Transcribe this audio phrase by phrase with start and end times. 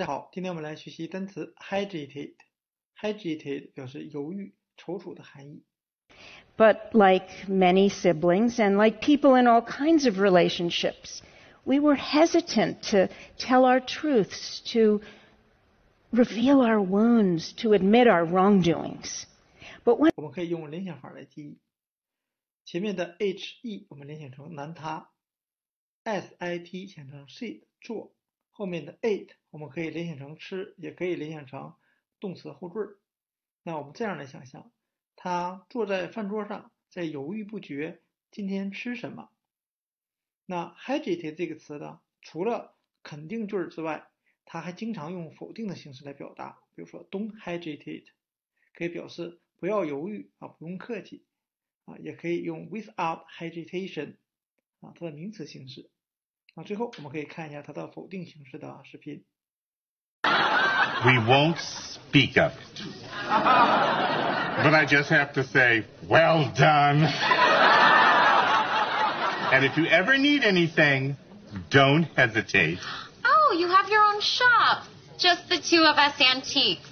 [0.00, 5.62] 大家好，今天我们来学习单词 hesitate。hesitate 表示犹豫、踌躇的含义。
[6.56, 11.20] But like many siblings and like people in all kinds of relationships,
[11.64, 15.02] we were hesitant to tell our truths, to
[16.12, 19.26] reveal our wounds, to admit our wrongdoings.
[19.84, 21.58] But when 我们可以用联想法来记忆。
[22.64, 25.10] 前面的 h e 我们联想成男他，
[26.04, 28.14] s i t 写成 sit 坐，
[28.52, 31.74] 后面的 ate 我们可以联想成吃，也可以联想成
[32.18, 32.98] 动词后缀儿。
[33.62, 34.70] 那我们这样来想象，
[35.16, 38.00] 他坐在饭桌上，在犹豫不决，
[38.30, 39.30] 今天吃什么？
[40.46, 44.08] 那 hesitate 这个词呢，除了肯定句之外，
[44.44, 48.06] 它还经常用否定的形式来表达，比如说 don't hesitate，
[48.74, 51.24] 可以表示不要犹豫啊，不用客气
[51.84, 54.16] 啊，也可以用 without hesitation
[54.80, 55.88] 啊，它的名词形式。
[56.55, 59.23] 啊，最后我们可以看一下它的否定形式的视频。
[61.03, 62.81] We won't speak of it.
[64.63, 67.05] But I just have to say, well done.
[69.51, 71.17] And if you ever need anything,
[71.69, 72.79] don't hesitate.
[73.23, 74.85] Oh, you have your own shop.
[75.17, 76.88] Just the two of us antiques.